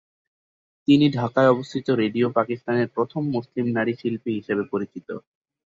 [0.87, 5.07] তিনি ঢাকায় অবস্থিত রেডিও পাকিস্তানের প্রথম মুসলিম নারী শিল্পী হিসেবে পরিচিত।